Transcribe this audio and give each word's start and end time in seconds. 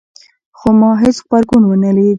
خو 0.57 0.67
ما 0.79 0.91
هیڅ 1.01 1.17
غبرګون 1.23 1.63
ونه 1.65 1.89
لید 1.95 2.09